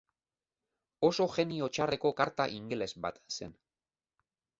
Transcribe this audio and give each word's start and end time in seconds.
Oso 1.09 1.27
jenio 1.33 1.67
txarreko 1.77 2.11
karta 2.21 2.47
ingeles 2.61 2.91
bat 3.05 3.21
zen. 3.37 3.55